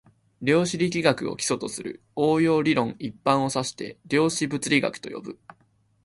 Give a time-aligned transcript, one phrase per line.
[0.41, 5.37] 量子力学を基礎とする応用理論一般を指して量子物理学と呼ぶ